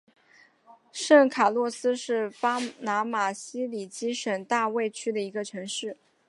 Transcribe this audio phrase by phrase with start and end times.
[0.91, 5.95] 圣卡洛斯是巴拿马奇里基省大卫区的一个城市。